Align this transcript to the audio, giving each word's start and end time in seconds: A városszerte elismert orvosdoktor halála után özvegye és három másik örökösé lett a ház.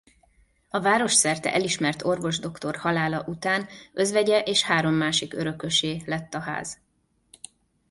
A 0.69 0.79
városszerte 0.79 1.53
elismert 1.53 2.03
orvosdoktor 2.03 2.75
halála 2.77 3.23
után 3.25 3.67
özvegye 3.93 4.39
és 4.41 4.63
három 4.63 4.93
másik 4.93 5.33
örökösé 5.33 6.01
lett 6.05 6.33
a 6.33 6.39
ház. 6.39 6.77